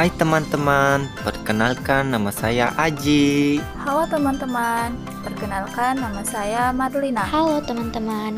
[0.00, 3.60] Hai teman-teman, perkenalkan nama saya Aji.
[3.84, 7.20] Halo teman-teman, perkenalkan nama saya Madlina.
[7.28, 8.32] Halo teman-teman,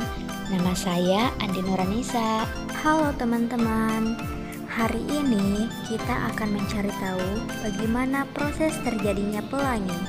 [0.50, 2.50] nama saya Andi Nuranisa.
[2.82, 4.18] Halo teman-teman,
[4.66, 7.30] hari ini kita akan mencari tahu
[7.62, 10.02] bagaimana proses terjadinya pelangi.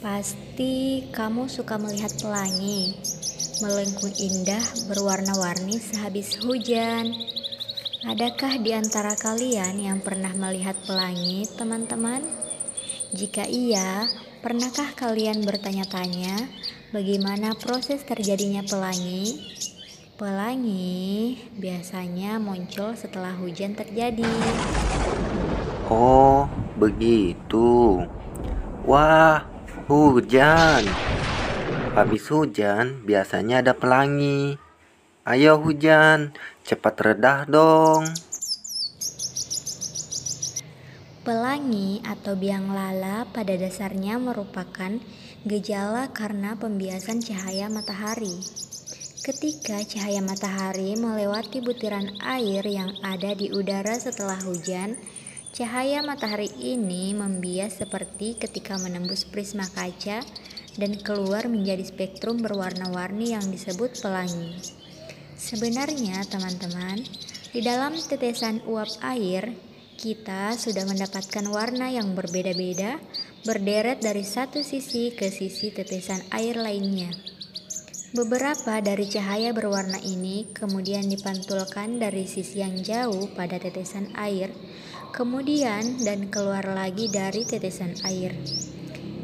[0.00, 2.96] Pasti kamu suka melihat pelangi,
[3.60, 7.35] melengkung indah berwarna-warni sehabis hujan.
[8.06, 12.22] Adakah di antara kalian yang pernah melihat pelangi, teman-teman?
[13.10, 14.06] Jika iya,
[14.46, 16.46] pernahkah kalian bertanya-tanya
[16.94, 19.42] bagaimana proses terjadinya pelangi?
[20.14, 24.38] Pelangi biasanya muncul setelah hujan terjadi.
[25.90, 26.46] Oh,
[26.78, 28.06] begitu.
[28.86, 29.42] Wah,
[29.90, 30.86] hujan.
[31.98, 34.62] Habis hujan biasanya ada pelangi.
[35.26, 38.06] Ayo hujan, cepat redah dong.
[41.26, 45.02] Pelangi atau biang lala pada dasarnya merupakan
[45.42, 48.38] gejala karena pembiasan cahaya matahari.
[49.26, 54.94] Ketika cahaya matahari melewati butiran air yang ada di udara setelah hujan,
[55.50, 60.22] cahaya matahari ini membias seperti ketika menembus prisma kaca
[60.78, 64.85] dan keluar menjadi spektrum berwarna-warni yang disebut pelangi.
[65.36, 67.04] Sebenarnya, teman-teman,
[67.52, 69.52] di dalam tetesan uap air,
[70.00, 72.96] kita sudah mendapatkan warna yang berbeda-beda,
[73.44, 77.12] berderet dari satu sisi ke sisi tetesan air lainnya.
[78.16, 84.48] Beberapa dari cahaya berwarna ini kemudian dipantulkan dari sisi yang jauh pada tetesan air,
[85.12, 88.32] kemudian dan keluar lagi dari tetesan air.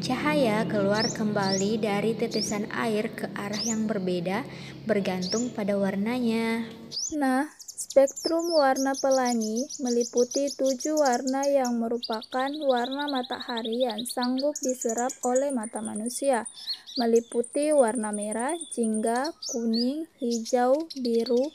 [0.03, 4.43] Cahaya keluar kembali dari tetesan air ke arah yang berbeda
[4.83, 6.67] bergantung pada warnanya.
[7.15, 15.55] Nah, spektrum warna pelangi meliputi tujuh warna yang merupakan warna matahari yang sanggup diserap oleh
[15.55, 16.51] mata manusia,
[16.99, 21.47] meliputi warna merah, jingga, kuning, hijau, biru,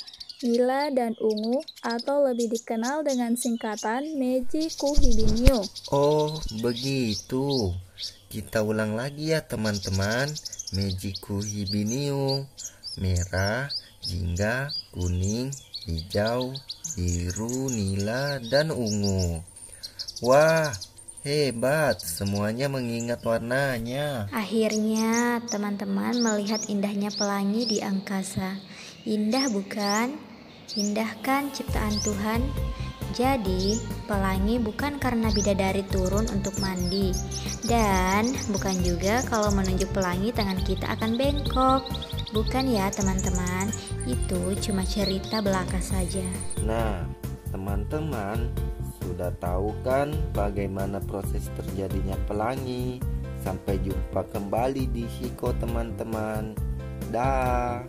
[0.44, 5.64] nila, dan ungu, atau lebih dikenal dengan singkatan Meiji Kuhibinyo.
[5.90, 7.74] Oh, begitu.
[8.28, 10.28] Kita ulang lagi ya teman-teman.
[10.76, 12.44] Mejiku hibiniu.
[13.00, 13.72] Merah,
[14.04, 15.48] jingga, kuning,
[15.88, 16.52] hijau,
[16.92, 19.40] biru, nila, dan ungu.
[20.20, 20.68] Wah,
[21.24, 22.04] hebat.
[22.04, 24.28] Semuanya mengingat warnanya.
[24.28, 28.60] Akhirnya, teman-teman melihat indahnya pelangi di angkasa.
[29.08, 30.27] Indah bukan?
[30.76, 32.44] Indah kan ciptaan Tuhan?
[33.16, 37.16] Jadi, pelangi bukan karena bidadari turun untuk mandi,
[37.64, 41.88] dan bukan juga kalau menunjuk pelangi tangan kita akan bengkok.
[42.36, 43.72] Bukan ya, teman-teman,
[44.04, 46.22] itu cuma cerita belaka saja.
[46.62, 47.08] Nah,
[47.48, 48.52] teman-teman
[49.00, 53.00] sudah tahu kan bagaimana proses terjadinya pelangi?
[53.40, 56.52] Sampai jumpa kembali di Hiko, teman-teman.
[57.08, 57.80] Dah.